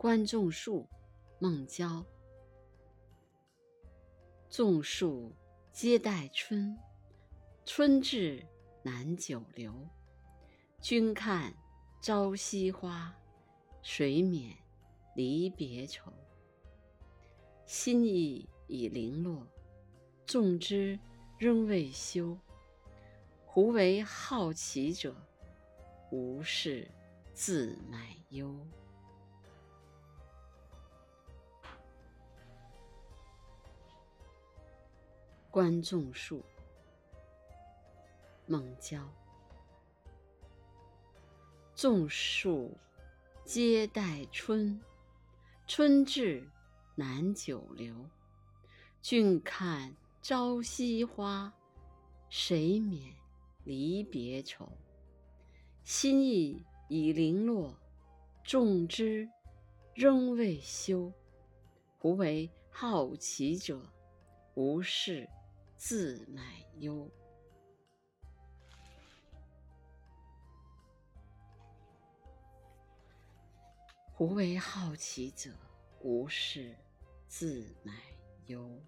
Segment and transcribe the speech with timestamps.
[0.00, 0.88] 观众树，
[1.38, 2.02] 孟郊。
[4.48, 5.30] 众树
[5.72, 6.74] 皆待春，
[7.66, 8.42] 春至
[8.82, 9.86] 难久留。
[10.80, 11.52] 君看
[12.00, 13.14] 朝夕花，
[13.82, 14.56] 谁免
[15.14, 16.10] 离别愁？
[17.66, 19.46] 心意已零落，
[20.24, 20.98] 种枝
[21.38, 22.34] 仍未休。
[23.44, 25.14] 胡为好奇者，
[26.10, 26.90] 无事
[27.34, 28.56] 自买忧。
[35.50, 36.44] 观众树，
[38.46, 39.04] 孟郊。
[41.74, 42.70] 众树
[43.44, 44.80] 皆待春，
[45.66, 46.48] 春至
[46.94, 47.92] 难久留。
[49.02, 49.92] 君看
[50.22, 51.52] 朝夕花，
[52.28, 53.12] 谁免
[53.64, 54.70] 离别愁？
[55.82, 57.76] 心意已零落，
[58.44, 59.28] 种枝
[59.96, 61.12] 仍未休。
[61.98, 63.82] 胡为好奇者，
[64.54, 65.28] 无事。
[65.82, 67.10] 自乃忧。
[74.12, 75.50] 胡为好奇者，
[76.02, 76.76] 无事
[77.28, 77.94] 自乃
[78.44, 78.78] 忧。